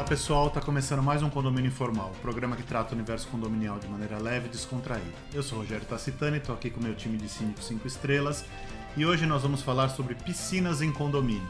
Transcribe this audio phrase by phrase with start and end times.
[0.00, 3.78] Olá pessoal, está começando mais um Condomínio Informal, um programa que trata o universo condominial
[3.78, 5.12] de maneira leve e descontraída.
[5.30, 8.46] Eu sou Rogério Tacitani, estou aqui com meu time de síndicos 5 estrelas
[8.96, 11.46] e hoje nós vamos falar sobre piscinas em condomínio.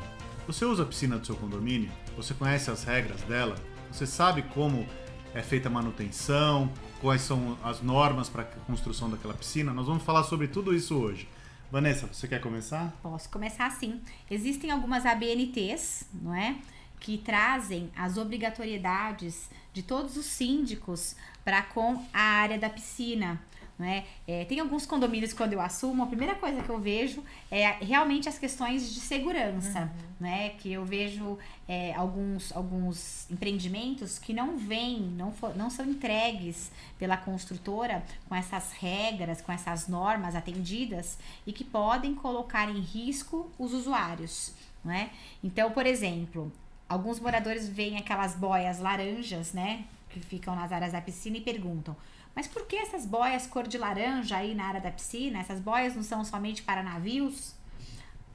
[0.49, 1.93] Você usa a piscina do seu condomínio?
[2.17, 3.55] Você conhece as regras dela?
[3.93, 4.85] Você sabe como
[5.33, 6.73] é feita a manutenção?
[7.01, 9.73] Quais são as normas para a construção daquela piscina?
[9.73, 11.29] Nós vamos falar sobre tudo isso hoje.
[11.71, 12.93] Vanessa, você quer começar?
[13.01, 14.01] Posso começar sim.
[14.29, 16.57] Existem algumas ABNTs, não é?
[17.01, 23.41] Que trazem as obrigatoriedades de todos os síndicos para com a área da piscina.
[23.81, 24.05] Né?
[24.29, 28.29] É, tem alguns condomínios quando eu assumo, a primeira coisa que eu vejo é realmente
[28.29, 29.89] as questões de segurança, uhum.
[30.21, 30.51] né?
[30.51, 36.71] Que eu vejo é, alguns, alguns empreendimentos que não vêm, não, for, não são entregues
[36.99, 43.51] pela construtora com essas regras, com essas normas atendidas e que podem colocar em risco
[43.59, 44.53] os usuários.
[44.85, 45.09] Né?
[45.43, 46.53] Então, por exemplo,
[46.91, 49.85] alguns moradores veem aquelas boias laranjas, né?
[50.11, 51.97] Que ficam nas áreas da piscina e perguntam:
[52.35, 55.39] mas por que essas boias cor de laranja aí na área da piscina?
[55.39, 57.55] Essas boias não são somente para navios?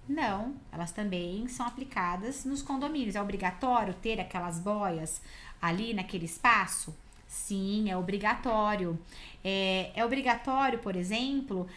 [0.07, 3.15] Não, elas também são aplicadas nos condomínios.
[3.15, 5.21] É obrigatório ter aquelas boias
[5.61, 6.95] ali naquele espaço?
[7.27, 8.97] Sim, é obrigatório.
[9.43, 11.67] É, é obrigatório, por exemplo,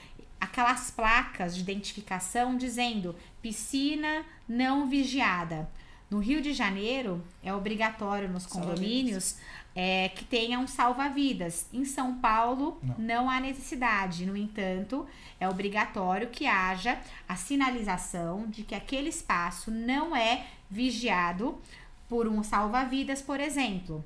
[0.41, 5.69] aquelas placas de identificação dizendo piscina não vigiada.
[6.11, 9.37] No Rio de Janeiro, é obrigatório nos condomínios
[9.75, 11.67] é, que tenha um salva-vidas.
[11.73, 12.99] Em São Paulo, não.
[12.99, 14.25] não há necessidade.
[14.25, 15.07] No entanto,
[15.39, 21.59] é obrigatório que haja a sinalização de que aquele espaço não é vigiado
[22.09, 24.05] por um salva-vidas, por exemplo.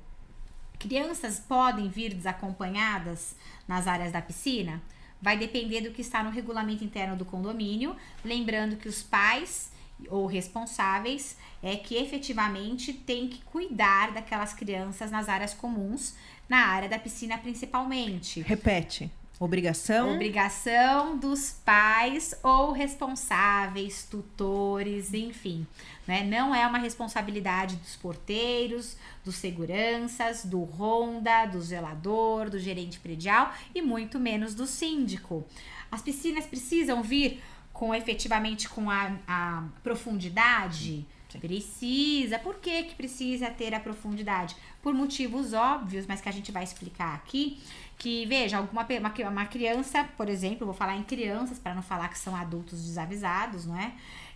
[0.77, 3.35] Crianças podem vir desacompanhadas
[3.67, 4.81] nas áreas da piscina?
[5.21, 7.95] Vai depender do que está no regulamento interno do condomínio.
[8.25, 9.71] Lembrando que os pais
[10.09, 16.15] ou responsáveis é que efetivamente tem que cuidar daquelas crianças nas áreas comuns,
[16.47, 18.41] na área da piscina principalmente.
[18.41, 19.09] Repete.
[19.39, 20.13] Obrigação?
[20.13, 25.65] Obrigação dos pais ou responsáveis, tutores, enfim.
[26.07, 26.23] Né?
[26.23, 33.53] Não é uma responsabilidade dos porteiros, dos seguranças, do ronda, do zelador, do gerente predial
[33.73, 35.45] e muito menos do síndico.
[35.91, 37.41] As piscinas precisam vir
[37.83, 41.05] com efetivamente com a, a profundidade?
[41.27, 41.39] Sim.
[41.39, 42.39] Precisa.
[42.39, 44.55] Por que, que precisa ter a profundidade?
[44.81, 47.61] Por motivos óbvios, mas que a gente vai explicar aqui.
[47.97, 52.07] Que, veja, alguma uma, uma criança, por exemplo, vou falar em crianças para não falar
[52.07, 53.91] que são adultos desavisados, não é?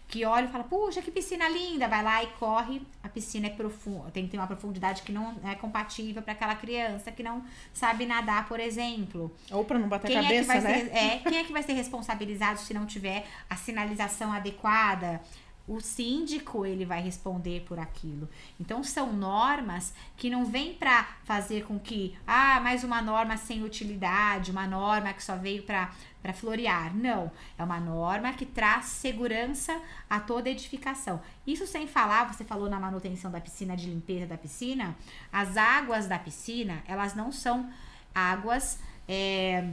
[0.07, 3.50] Que olha e fala, puxa, que piscina linda, vai lá e corre, a piscina é
[3.50, 7.44] profunda, tem que ter uma profundidade que não é compatível para aquela criança que não
[7.73, 9.29] sabe nadar, por exemplo.
[9.51, 10.79] Ou para não bater quem a cabeça, é né?
[10.79, 15.22] Ser, é, quem é que vai ser responsabilizado se não tiver a sinalização adequada?
[15.68, 18.30] O síndico ele vai responder por aquilo.
[18.60, 23.64] Então são normas que não vêm para fazer com que ah, mais uma norma sem
[23.64, 25.92] utilidade, uma norma que só veio para
[26.22, 26.94] para florear.
[26.96, 29.80] Não, é uma norma que traz segurança
[30.10, 31.22] a toda edificação.
[31.46, 34.96] Isso sem falar, você falou na manutenção da piscina, de limpeza da piscina,
[35.32, 37.72] as águas da piscina, elas não são
[38.14, 39.64] águas é,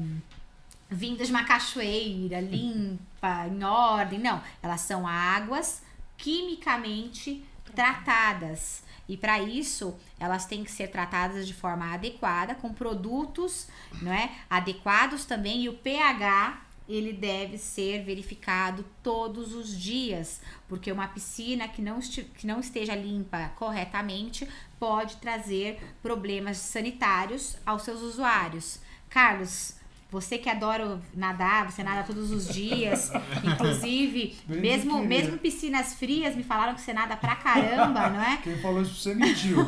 [0.91, 4.43] vindas de uma cachoeira limpa, em ordem, não.
[4.63, 5.83] Elas são águas
[6.17, 8.83] quimicamente tratadas.
[9.09, 13.69] E para isso, elas têm que ser tratadas de forma adequada, com produtos
[14.01, 15.65] não é, adequados também.
[15.65, 21.99] E o pH ele deve ser verificado todos os dias, porque uma piscina que não,
[22.01, 24.47] que não esteja limpa corretamente
[24.79, 28.81] pode trazer problemas sanitários aos seus usuários.
[29.09, 29.77] Carlos,
[30.15, 33.11] você que adora nadar, você nada todos os dias.
[33.43, 38.39] Inclusive, mesmo, mesmo piscinas frias, me falaram que você nada pra caramba, não é?
[38.43, 39.59] Quem falou isso você mentiu.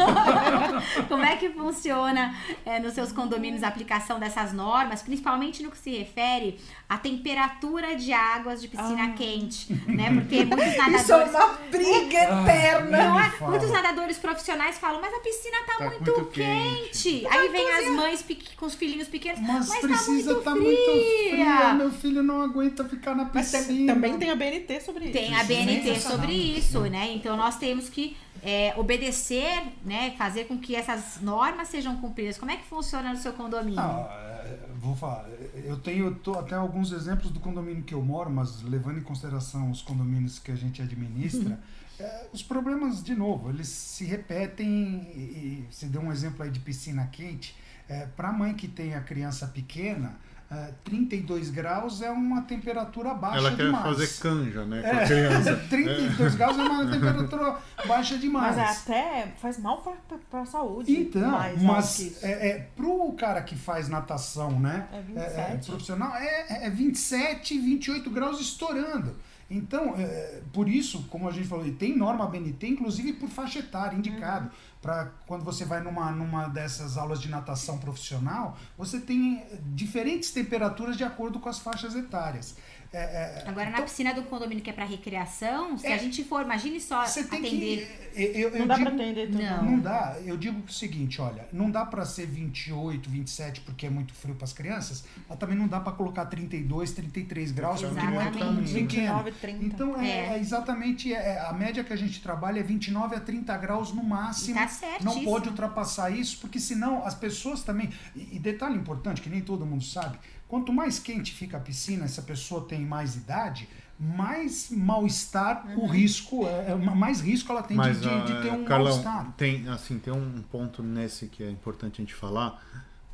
[1.09, 2.33] Como é que funciona
[2.65, 7.97] é, nos seus condomínios a aplicação dessas normas, principalmente no que se refere à temperatura
[7.97, 9.13] de águas de piscina ah.
[9.15, 10.15] quente, né?
[10.15, 11.03] Porque muitos nadadores...
[11.03, 13.09] Isso é uma briga ah, eterna.
[13.09, 13.33] Não é?
[13.41, 17.03] Muitos nadadores profissionais falam, mas a piscina tá, tá muito, muito, quente.
[17.03, 17.27] quente.
[17.27, 18.25] Aí vem as mães
[18.57, 20.93] com os filhinhos pequenos, mas, mas precisa tá muito, tá muito
[21.31, 21.75] fria.
[21.75, 23.95] Meu filho não aguenta ficar na piscina.
[23.95, 25.13] Mas também tem a BNT sobre isso.
[25.13, 27.13] Tem a BNT sobre isso, né?
[27.13, 30.13] Então nós temos que é, obedecer, né?
[30.17, 32.39] Fazer com que essas normas sejam cumpridas.
[32.39, 33.81] Como é que funciona no seu condomínio?
[33.81, 34.09] Ah,
[34.45, 35.29] é, vou falar.
[35.65, 39.83] Eu tenho até alguns exemplos do condomínio que eu moro, mas levando em consideração os
[39.83, 41.59] condomínios que a gente administra.
[41.99, 46.51] É, os problemas, de novo, eles se repetem e, e se deu um exemplo aí
[46.51, 47.57] de piscina quente,
[47.89, 50.15] é, para a mãe que tem a criança pequena,
[50.51, 53.85] eh, 32 graus é uma temperatura baixa Ela quer demais.
[53.85, 54.81] fazer canja, né?
[54.83, 55.03] Com É.
[55.03, 55.57] a criança.
[55.69, 58.57] 32 graus é uma temperatura baixa demais.
[58.57, 59.95] Mas até faz mal pra,
[60.31, 60.93] pra saúde.
[60.97, 64.87] Então, mais que mas é, é, pro cara que faz natação, né?
[64.93, 65.67] É 27.
[65.67, 69.17] profissional, é, é 27, 28 graus estourando.
[69.49, 73.97] Então, é, por isso, como a gente falou, tem norma BNT, inclusive por faixa etária,
[73.97, 74.51] indicado.
[74.83, 79.45] Para quando você vai numa, numa dessas aulas de natação profissional, você tem
[79.75, 82.57] diferentes temperaturas de acordo com as faixas etárias.
[82.93, 85.95] É, é, Agora, na então, piscina do condomínio que é pra recreação, se É.
[85.95, 88.11] a gente for, imagine só você tem atender.
[88.15, 88.23] que.
[88.23, 89.43] Eu, eu- eu Não dá digo- pra atender tudo.
[89.43, 89.63] Não.
[89.65, 90.17] Não dá.
[90.25, 94.35] Eu digo o seguinte, olha, não dá pra ser 28, 27 porque é muito frio
[94.35, 98.25] para as crianças, mas também não dá pra colocar 32, 33 graus porque não é
[98.31, 98.73] tão Exatamente.
[98.73, 99.19] pequeno.
[99.19, 99.65] 29, 30.
[99.65, 100.27] Então é, É.
[100.35, 104.03] é exatamente é, a média que a gente trabalha é 29 a 30 graus no
[104.03, 104.55] máximo.
[104.57, 105.15] Tá certíssimo.
[105.15, 107.91] Não pode ultrapassar isso, porque senão as pessoas também.
[108.15, 110.19] E, e detalhe importante, que nem todo mundo sabe,
[110.49, 115.85] quanto mais quente fica a piscina, se a pessoa tem mais idade, mais mal-estar Uhum.
[115.85, 118.69] o risco, é, é, mais risco ela tem de, Mas, de- de ah, ter um
[118.69, 119.33] mal-estar.
[119.37, 122.63] tem, assim, tem um ponto nesse que é importante a gente falar.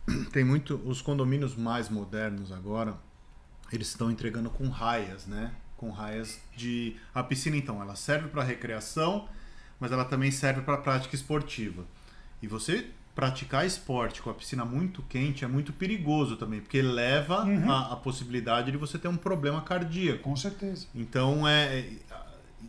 [0.33, 0.75] Tem muito.
[0.85, 2.97] Os condomínios mais modernos agora,
[3.73, 5.53] eles estão entregando com raias, né?
[5.77, 6.97] Com raias de.
[7.15, 9.29] A piscina, então, ela serve para recreação,
[9.79, 11.85] mas ela também serve para prática esportiva.
[12.43, 17.45] E você praticar esporte com a piscina muito quente é muito perigoso também, porque leva
[17.45, 17.71] Uhum.
[17.71, 20.23] a, a possibilidade de você ter um problema cardíaco.
[20.23, 20.87] Com certeza.
[20.95, 21.85] Então é,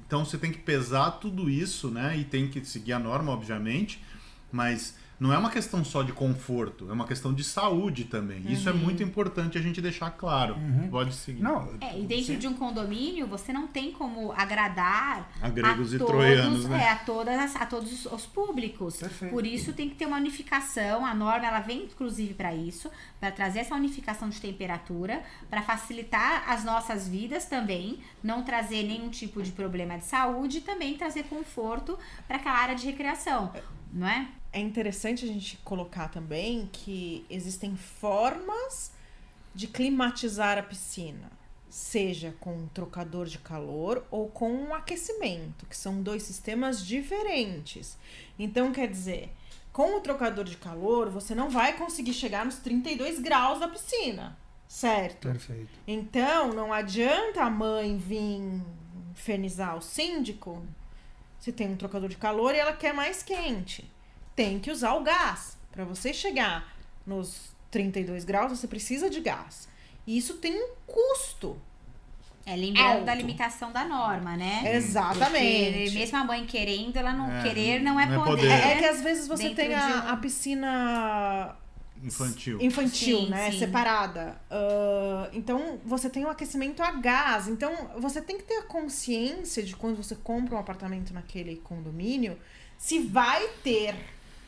[0.05, 2.17] então você tem que pesar tudo isso, né?
[2.17, 4.03] E tem que seguir a norma, obviamente,
[4.51, 8.43] mas não é uma questão só de conforto, é uma questão de saúde também.
[8.51, 10.55] Isso é muito importante a gente deixar claro.
[10.55, 10.89] Uhum.
[10.89, 11.41] Pode seguir.
[11.41, 15.95] Não, É, e dentro de um condomínio, você não tem como agradar A gregos a
[15.95, 16.83] e todos, troianos, né?
[16.83, 18.97] é, a, todas, as- a todos os, os públicos.
[18.97, 19.31] Perfeito.
[19.31, 21.05] Por isso tem que ter uma unificação.
[21.05, 22.89] A norma ela vem inclusive para isso,
[23.19, 29.09] para trazer essa unificação de temperatura, para facilitar as nossas vidas também, não trazer nenhum
[29.09, 31.97] tipo de problema de saúde e também trazer conforto
[32.27, 33.51] para aquela área de recreação,
[33.93, 34.27] não é?
[34.53, 38.91] É interessante a gente colocar também que existem formas
[39.53, 41.31] de climatizar a piscina,
[41.67, 47.97] seja com um trocador de calor ou com um aquecimento, que são dois sistemas diferentes.
[48.37, 49.31] Então, quer dizer,
[49.71, 54.37] com o trocador de calor, você não vai conseguir chegar nos 32 graus da piscina,
[54.67, 55.27] certo?
[55.29, 55.71] perfeito.
[55.87, 58.61] Então, não adianta a mãe vir
[59.11, 60.63] infernizar o síndico
[61.39, 63.91] se tem um trocador de calor e ela quer mais quente.
[64.35, 65.57] Tem que usar o gás.
[65.71, 66.75] Para você chegar
[67.05, 69.67] nos 32 graus, você precisa de gás.
[70.05, 71.59] E isso tem um custo.
[72.45, 73.05] É lembrando Alto.
[73.05, 74.75] da limitação da norma, né?
[74.75, 75.83] Exatamente.
[75.85, 78.41] Porque mesmo a mãe querendo, ela não É, querer não é, não é poder.
[78.41, 78.51] poder.
[78.51, 81.55] É, é que às vezes você Dentro tem a, um- a piscina
[82.03, 82.59] Infantil.
[82.61, 83.49] infantil, Sim, né?
[83.51, 83.59] sim.
[83.59, 84.35] Separada.
[84.51, 87.47] Ah, então, você tem o aquecimento a gás.
[87.47, 92.37] Então, você tem que ter a consciência de quando você compra um apartamento naquele condomínio,
[92.77, 93.95] se vai ter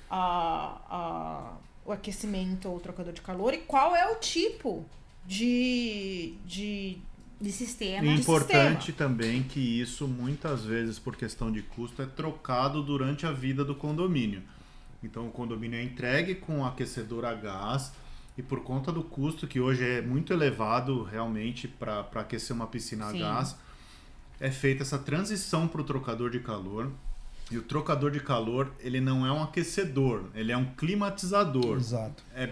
[0.10, 4.86] ah, ah, o aquecimento ou o trocador de calor e qual é o tipo
[5.26, 6.36] de...
[6.46, 6.98] de
[7.40, 8.06] de sistema.
[8.06, 13.26] E de importante também que isso muitas vezes por questão de custo é trocado durante
[13.26, 14.42] a vida do condomínio.
[15.04, 17.92] Então o condomínio é entregue com aquecedor a gás
[18.38, 23.12] e por conta do custo que hoje é muito elevado realmente para aquecer uma piscina
[23.12, 23.22] Sim.
[23.22, 23.56] a gás,
[24.40, 26.92] é feita essa transição para o trocador de calor.
[27.52, 31.78] E o trocador de calor, ele não é um aquecedor, ele é um climatizador.
[31.78, 32.24] Exato.
[32.36, 32.50] É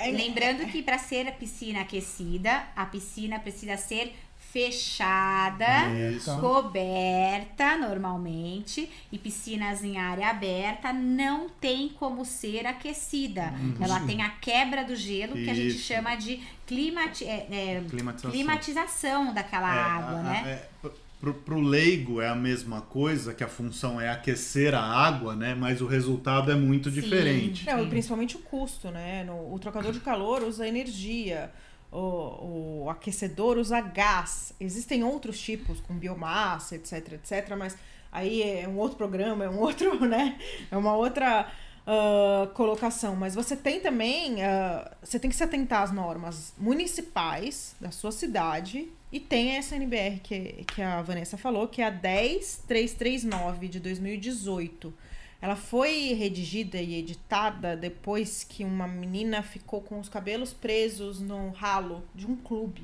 [0.00, 4.14] é- Lembrando que para ser a piscina aquecida, a piscina precisa ser
[4.52, 5.66] fechada,
[6.14, 6.38] Isso.
[6.38, 13.52] coberta normalmente, e piscinas em área aberta não tem como ser aquecida.
[13.80, 15.84] Ela tem a quebra do gelo, que a gente Isso.
[15.86, 18.30] chama de climati é, é, climatização.
[18.30, 20.62] climatização daquela É, água, a- né?
[20.84, 20.88] a-
[21.24, 25.34] pro- pro, pro leigo é a mesma coisa, que a função é aquecer a água,
[25.34, 25.54] né?
[25.54, 27.00] Mas o resultado é muito Sim.
[27.00, 27.66] diferente.
[27.66, 29.24] Não, principalmente o custo, né?
[29.24, 31.50] No- o trocador de calor usa energia,
[31.90, 34.52] o, o aquecedor usa gás.
[34.60, 37.76] Existem outros tipos, com biomassa, etc, etc, mas
[38.12, 40.38] aí é um outro programa, é um outro, né?
[40.70, 41.50] É uma outra
[41.86, 43.16] ah, colocação.
[43.16, 48.12] Mas você tem também, ah, você tem que se atentar às normas municipais da sua
[48.12, 53.78] cidade e tem a SNBR que, que a Vanessa falou, que é a 10339 de
[53.78, 54.92] 2018.
[55.40, 61.50] Ela foi redigida e editada depois que uma menina ficou com os cabelos presos no
[61.50, 62.82] ralo de um clube,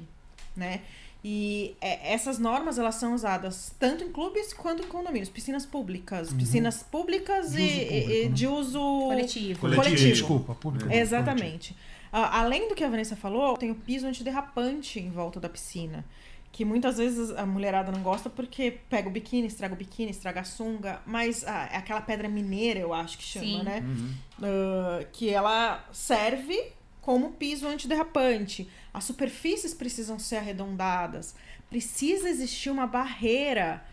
[0.56, 0.82] né?
[1.25, 6.32] E é, essas normas elas são usadas tanto em clubes quanto em condomínios, piscinas públicas,
[6.32, 8.28] piscinas públicas De e, uso público, e né?
[8.32, 9.60] de uso Coletivo.
[9.60, 9.84] Coletivo.
[9.84, 10.12] coletivo.
[10.12, 10.92] Desculpa, público.
[10.92, 11.75] Exatamente.
[11.76, 16.05] Ah, além do que a Vanessa falou, tem o piso antiderrapante em volta da piscina.
[16.52, 20.40] Que muitas vezes a mulherada não gosta porque pega o biquíni, estraga o biquíni, estraga
[20.40, 21.00] a sunga.
[21.07, 23.62] Mas ah, é aquela pedra mineira, eu acho que chama, Sim.
[23.62, 23.81] né?
[23.81, 24.14] Uhum.
[24.43, 28.69] Ah, que ela serve como piso antiderrapante.
[28.93, 31.37] As superfícies precisam ser arredondadas.
[31.69, 33.85] Precisa existir uma barreira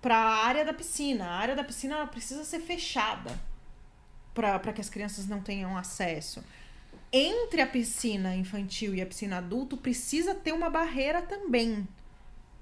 [0.00, 1.24] para a área da piscina.
[1.24, 3.36] A área da piscina ela precisa ser fechada
[4.32, 6.44] para que as crianças não tenham acesso.
[7.16, 11.86] Entre a piscina infantil e a piscina adulto precisa ter uma barreira também,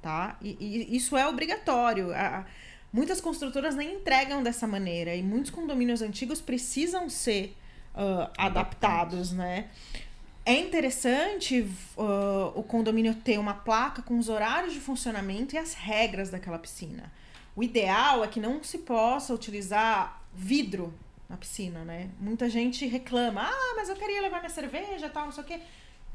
[0.02, 0.36] tá?
[0.42, 2.12] E, e isso é obrigatório.
[2.12, 2.44] A-
[2.92, 7.56] muitas construtoras nem entregam dessa maneira e muitos condomínios antigos precisam ser
[7.94, 9.70] ah, adaptados, né?
[10.44, 11.66] É interessante
[11.96, 16.58] ah, o condomínio ter uma placa com os horários de funcionamento e as regras daquela
[16.58, 17.10] piscina.
[17.56, 20.92] O ideal é que não se possa utilizar vidro
[21.32, 22.10] na piscina, né?
[22.20, 25.46] Muita gente reclama, ah, mas eu queria levar minha cerveja e tal, não sei o
[25.46, 25.60] quê.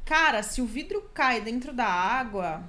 [0.05, 2.63] Cara, se o vidro cai dentro da água,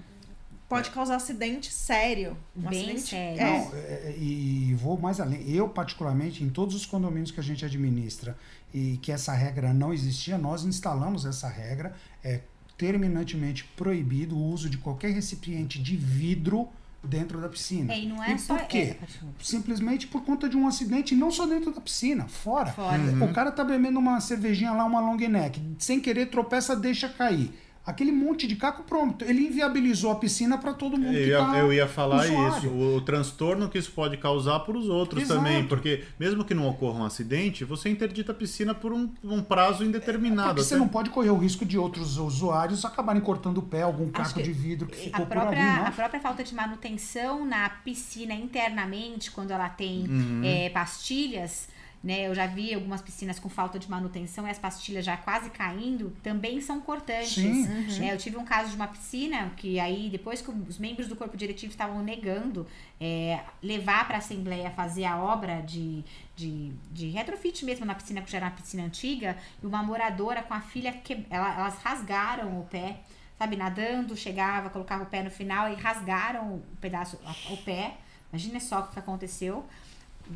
[0.67, 2.39] pode causar acidente sério.
[2.57, 3.41] Um Bem acidente, sério.
[3.41, 5.49] É, Não, é, e vou mais além.
[5.51, 8.37] Eu, particularmente, em todos os condomínios que a gente administra
[8.73, 11.95] e que essa regra não existia, nós instalamos essa regra.
[12.25, 12.41] É
[12.79, 16.69] terminantemente proibido o uso de qualquer recipiente de vidro
[17.03, 17.93] dentro da piscina.
[17.93, 18.97] É, e não é e só- por quê?
[19.41, 22.73] Simplesmente por conta de um acidente, não só dentro da piscina, fora.
[22.73, 22.99] Fora.
[23.25, 27.53] O cara tá bebendo uma cervejinha lá, uma long neck, sem querer tropeça, deixa cair.
[27.89, 29.25] Aquele monte de caco, pronto.
[29.25, 32.59] Ele inviabilizou a piscina para todo mundo Eu que ia, tá eu ia falar usuário.
[32.59, 35.41] isso, o, o transtorno que isso pode causar para os outros Exato.
[35.41, 39.43] também, porque mesmo que não ocorra um acidente, você interdita a piscina por um, um
[39.43, 40.49] prazo indeterminado.
[40.51, 43.83] Porque você até- não pode correr o risco de outros usuários acabarem cortando o pé,
[43.83, 45.85] algum caco que de vidro que A ficou por ali, própria, né?
[45.87, 50.43] a própria falta de manutenção na piscina internamente, quando ela tem Uhum.
[50.45, 51.69] é, pastilhas,
[52.03, 52.27] né?
[52.29, 56.17] Eu já vi algumas piscinas com falta de manutenção e as pastilhas já quase caindo,
[56.23, 57.35] também são cortantes.
[57.35, 58.13] Sim, né?
[58.13, 61.37] Eu tive um caso de uma piscina que aí, depois que os membros do corpo
[61.37, 62.67] diretivo estavam negando
[63.01, 66.05] é, levar para a Assembleia fazer a obra de,
[66.37, 70.43] de, de retrofit mesmo na piscina, que já era uma piscina antiga, e uma moradora
[70.43, 73.01] com a filha, que, ela- elas rasgaram o pé
[73.39, 77.17] sabe, nadando, chegava, colocava o pé no final e rasgaram o pedaço,
[77.51, 77.95] o pé.
[78.33, 79.65] Imagina só o que aconteceu.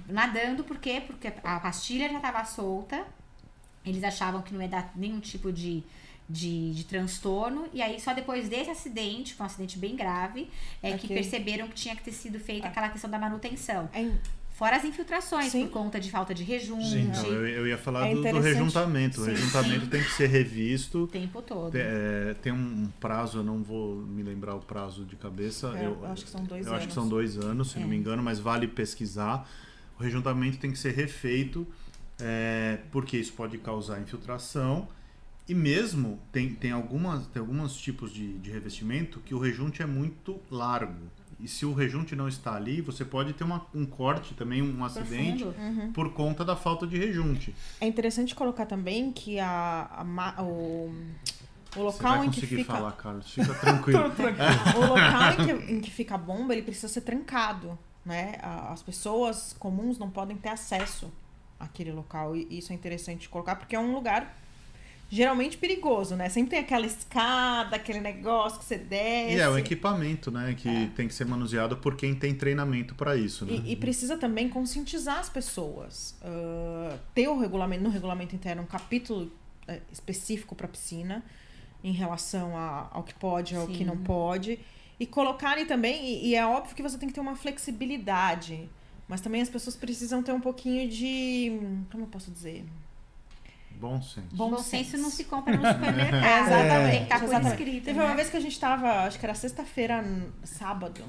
[0.09, 1.03] Nadando, por quê?
[1.07, 3.05] Porque a pastilha já estava solta.
[3.85, 5.83] Eles achavam que não ia dar nenhum tipo de,
[6.29, 7.67] de, de transtorno.
[7.73, 10.49] E aí, só depois desse acidente, foi um acidente bem grave,
[10.83, 11.17] é que Ok.
[11.17, 13.89] perceberam que tinha que ter sido feita aquela questão da manutenção.
[13.93, 14.11] É,
[14.55, 15.63] Fora as infiltrações, Sim.
[15.67, 18.39] por conta de falta de rejunte, Sim, então, eu, eu ia falar É do, do
[18.39, 19.21] rejuntamento.
[19.21, 19.91] O Sim, rejuntamento sim.
[19.91, 21.05] tem que ser revisto.
[21.05, 21.73] o tempo todo.
[21.73, 25.73] Tem, é, tem um prazo, eu não vou me lembrar o prazo de cabeça.
[25.77, 26.95] É, eu, acho que são dois eu acho que anos.
[26.95, 27.81] são dois anos, se É.
[27.81, 29.49] não me engano, mas vale pesquisar.
[29.99, 31.67] O rejuntamento tem que ser refeito,
[32.21, 34.89] é, porque isso pode causar infiltração.
[35.49, 39.87] E mesmo tem, tem, algumas, tem alguns tipos de, de revestimento que o rejunte é
[39.87, 41.11] muito largo.
[41.43, 44.85] E se o rejunte não está ali, você pode ter uma, um corte também, um
[44.85, 45.93] acidente, Profundo.
[45.93, 47.53] por conta da falta de rejunte.
[47.81, 50.05] É interessante colocar também que a,
[50.37, 50.95] a o,
[51.75, 53.29] o local em que fica falar, Carlos.
[53.29, 53.99] Fica tranquilo.
[54.77, 58.35] o local em que, em que fica a bomba ele precisa ser trancado, né?
[58.43, 61.11] As pessoas comuns não podem ter acesso
[61.59, 64.39] àquele local e isso é interessante colocar porque é um lugar
[65.11, 66.29] geralmente perigoso, né?
[66.31, 69.37] Sempre tem aquela escada, aquele negócio que você desce.
[69.37, 70.55] E é o equipamento, né?
[70.55, 70.87] Que É.
[70.97, 73.61] tem que ser manuseado por quem tem treinamento para isso, né?
[73.65, 76.17] E, e precisa também conscientizar as pessoas.
[76.23, 79.31] Ah, ter o regulamento, no regulamento interno um capítulo
[79.69, 81.23] eh, específico para piscina
[81.85, 83.85] em relação a- ao que pode e ao que Sim.
[83.85, 84.59] não pode.
[85.01, 88.69] E colocarem também, e, e é óbvio que você tem que ter uma flexibilidade.
[89.09, 91.85] Mas também as pessoas precisam ter um pouquinho de.
[91.91, 92.65] Como eu posso dizer?
[93.73, 94.29] Bom senso.
[94.37, 95.03] Bom Bom senso senso.
[95.03, 96.23] não se compra no supermercado.
[96.25, 96.91] É, exatamente.
[96.91, 97.63] Tem que estar por Exatamente.
[97.63, 97.85] escrito.
[97.85, 98.05] Teve né?
[98.05, 100.05] uma vez que a gente tava, acho que era sexta-feira,
[100.45, 101.05] sábado,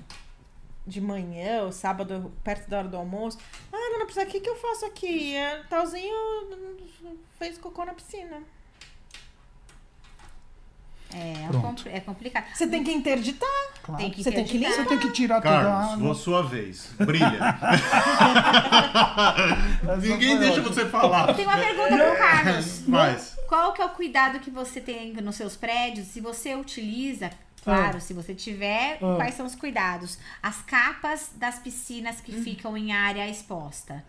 [0.86, 3.38] de manhã, ou sábado, perto da hora do almoço.
[3.72, 5.36] Ah, dona Priscila, o que, que eu faço aqui?
[5.36, 6.16] É, Talzinho
[7.38, 8.42] fez cocô na piscina.
[11.15, 11.62] É, Pronto.
[11.62, 12.46] compl- é complicado.
[12.53, 13.50] Você tem que interditar.
[13.84, 14.01] Claro.
[14.01, 14.84] Tem que Você tem que interditar.
[14.84, 16.15] Você tem que tirar toda a Carlos, água.
[16.15, 16.89] sua vez.
[16.98, 17.39] Brilha.
[20.01, 20.74] Ninguém deixa ótima.
[20.74, 21.29] você falar.
[21.29, 22.84] Eu tenho uma pergunta pro Carlos.
[22.89, 23.36] Faz.
[23.48, 26.08] Qual que é o cuidado que você tem nos seus prédios?
[26.08, 27.29] Se você utiliza,
[27.63, 29.15] claro, se você tiver, Ah.
[29.17, 30.17] quais são os cuidados?
[30.41, 32.43] As capas das piscinas que Uhum.
[32.43, 34.03] ficam em área exposta.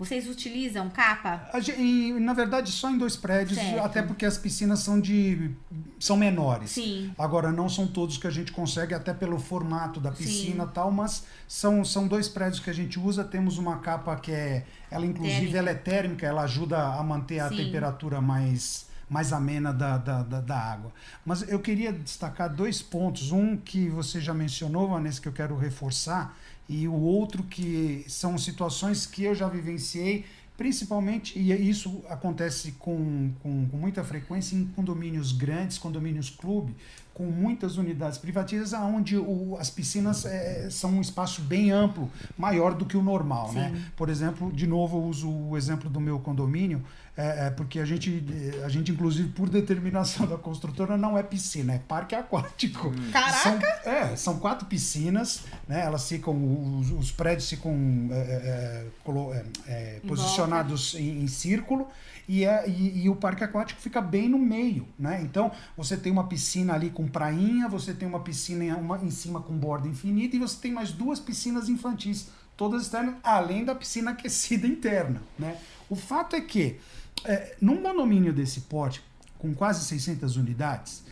[0.00, 1.46] Vocês utilizam capa?
[1.52, 3.84] A gen- e, na verdade, só em dois prédios, Certo.
[3.84, 5.50] até porque as piscinas são de.
[5.98, 6.70] são menores.
[6.70, 7.12] Sim.
[7.18, 10.72] Agora, não são todos que a gente consegue, até pelo formato da piscina e Sim.
[10.72, 13.22] tal, mas são, são dois prédios que a gente usa.
[13.22, 14.64] Temos uma capa que é.
[14.90, 15.58] Ela, inclusive, Térmica.
[15.58, 17.56] ela é térmica, ela ajuda a manter a Sim.
[17.58, 20.92] temperatura mais, mais amena da, da, da, da água.
[21.26, 23.32] Mas eu queria destacar dois pontos.
[23.32, 26.34] Um que você já mencionou, Vanessa, que eu quero reforçar,
[26.70, 30.24] e o outro que são situações que eu já vivenciei
[30.56, 36.76] principalmente, e isso acontece com, com, com, muita frequência em condomínios grandes, condomínios clube,
[37.20, 42.72] com muitas unidades privadas, onde o, as piscinas é, são um espaço bem amplo, maior
[42.72, 43.52] do que o normal.
[43.52, 43.78] Né?
[43.94, 46.82] Por exemplo, de novo, eu uso o exemplo do meu condomínio,
[47.20, 48.24] é, é, porque a gente,
[48.64, 52.88] a gente, inclusive, por determinação da construtora, não é piscina, é parque aquático.
[52.88, 53.10] Hum.
[53.12, 53.38] Caraca!
[53.82, 55.84] São, é, são quatro piscinas, né?
[55.84, 57.74] Elas ficam, os, os prédios ficam
[58.10, 58.86] é, é,
[59.66, 61.88] é posicionados em, em, círculo
[62.28, 65.20] e, e, e, o parque aquático fica bem no meio, né?
[65.20, 69.10] Então, você tem uma piscina ali com prainha, você tem uma piscina em, uma, em
[69.10, 73.74] cima com borda infinita e você tem mais duas piscinas infantis, todas externas, além da
[73.74, 75.58] piscina aquecida interna, né?
[75.88, 76.78] O fato é que
[77.24, 79.02] é, num condomínio desse porte,
[79.38, 81.02] com quase 600 unidades,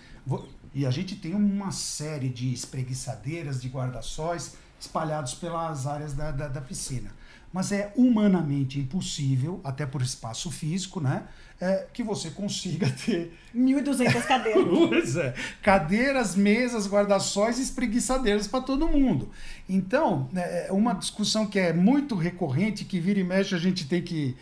[0.75, 6.49] e a gente tem uma série de espreguiçadeiras, de guarda-sóis espalhados pelas áreas da, da,
[6.49, 7.11] da, piscina.
[7.53, 11.25] Mas é humanamente impossível, até por espaço físico, né?
[11.61, 13.37] É, que você consiga ter.
[13.55, 14.65] 1.200 cadeiras.
[14.89, 15.35] pois é.
[15.63, 19.31] Cadeiras, mesas, guarda-sóis e espreguiçadeiras para todo mundo.
[19.69, 23.89] Então, é, é uma discussão que é muito recorrente, que vira e mexe a gente
[23.89, 24.37] tem que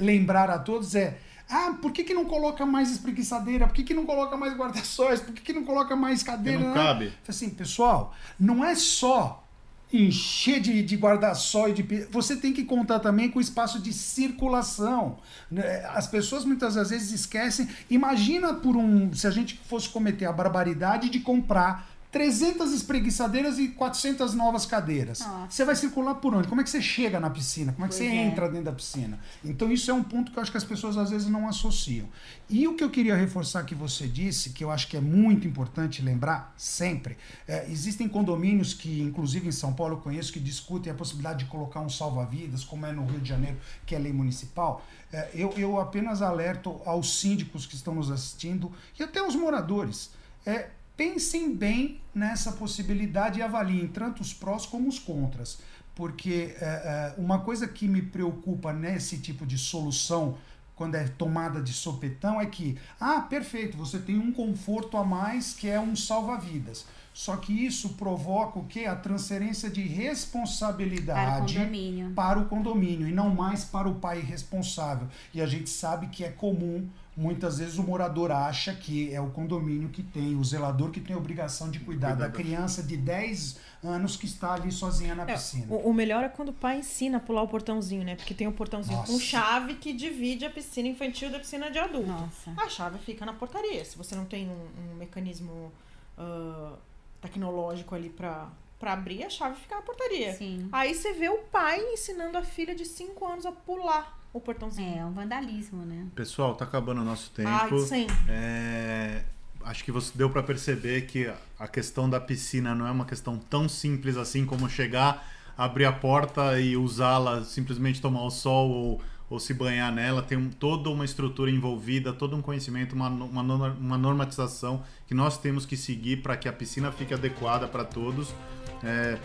[0.00, 1.18] lembrar a todos é.
[1.50, 3.66] Ah, por que, que não coloca mais espreguiçadeira?
[3.66, 5.20] Por que, que não coloca mais guarda-sóis?
[5.20, 6.60] Por que, que não coloca mais cadeira?
[6.60, 7.10] Não cabe.
[7.26, 9.47] Assim, pessoal, não é só
[9.92, 12.06] encher de, de guarda-sol e de.
[12.10, 15.18] Você tem que contar também com o espaço de circulação.
[15.50, 15.84] Né?
[15.94, 17.68] As pessoas muitas vezes esquecem.
[17.88, 19.12] Imagina por um.
[19.14, 25.20] Se a gente fosse cometer a barbaridade de comprar 300 espreguiçadeiras e 400 novas cadeiras.
[25.20, 25.50] Nossa.
[25.50, 26.48] Você vai circular por onde?
[26.48, 27.72] Como é que você chega na piscina?
[27.72, 28.24] Como é que pois você é.
[28.24, 29.18] entra dentro da piscina?
[29.44, 32.08] Então, isso é um ponto que eu acho que as pessoas às vezes não associam.
[32.48, 35.46] E o que eu queria reforçar que você disse, que eu acho que é muito
[35.46, 40.90] importante lembrar sempre: é, existem condomínios que, inclusive em São Paulo, eu conheço, que discutem
[40.90, 44.12] a possibilidade de colocar um salva-vidas, como é no Rio de Janeiro, que é lei
[44.14, 44.82] municipal.
[45.12, 50.10] É, eu, eu apenas alerto aos síndicos que estão nos assistindo e até aos moradores.
[50.46, 55.60] É, pensem bem nessa possibilidade e avaliem tanto os prós como os contras.
[55.94, 60.36] Porque é, é, uma coisa que me preocupa nesse tipo de solução,
[60.74, 65.54] quando é tomada de sopetão, é que, ah, perfeito, você tem um conforto a mais
[65.54, 66.84] que é um salva-vidas.
[67.18, 68.84] Só que isso provoca o quê?
[68.84, 72.10] A transferência de responsabilidade para o, condomínio.
[72.14, 75.08] para o condomínio e não mais para o pai responsável.
[75.34, 79.30] E a gente sabe que é comum muitas vezes o morador acha que é o
[79.30, 83.58] condomínio que tem, o zelador que tem a obrigação de cuidar da criança de 10
[83.82, 85.66] anos que está ali sozinha na é, piscina.
[85.68, 88.14] O, o, melhor é quando o pai ensina a pular o portãozinho, né?
[88.14, 89.12] Porque tem um portãozinho Nossa.
[89.12, 92.06] com chave que divide a piscina infantil da piscina de adulto.
[92.06, 92.54] Nossa.
[92.56, 93.84] A chave fica na portaria.
[93.84, 95.72] Se você não tem um, um mecanismo
[96.16, 96.78] uh,
[97.20, 100.32] tecnológico ali para para abrir, a chave fica na portaria.
[100.34, 100.68] Sim.
[100.70, 104.98] Aí você vê o pai ensinando a filha de 5 anos a pular o portãozinho.
[104.98, 106.06] É, um vandalismo, né?
[106.14, 107.48] Pessoal, tá acabando o nosso tempo.
[107.48, 108.06] Ah, sim.
[108.28, 109.24] É,
[109.64, 113.36] acho que você deu para perceber que a questão da piscina não é uma questão
[113.36, 115.26] tão simples assim como chegar,
[115.56, 120.22] abrir a porta e usá-la, simplesmente tomar o sol ou, ou se banhar nela.
[120.22, 125.38] Tem um, toda uma estrutura envolvida, todo um conhecimento, uma, uma, uma normatização que nós
[125.38, 128.34] temos que seguir para que a piscina fique adequada para todos.
[128.82, 129.18] É,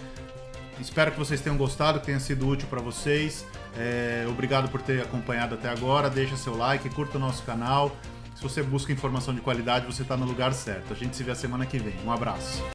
[0.79, 3.45] espero que vocês tenham gostado, que tenha sido útil para vocês.
[3.77, 6.09] É, obrigado por ter acompanhado até agora.
[6.09, 7.95] Deixa seu like, curta o nosso canal.
[8.35, 10.91] Se você busca informação de qualidade, você está no lugar certo.
[10.91, 11.95] A gente se vê a semana que vem.
[12.05, 12.63] Um abraço.